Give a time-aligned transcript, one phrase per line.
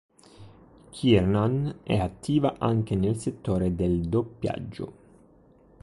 [0.91, 4.93] Kiernan è attiva anche nel settore del doppiaggio.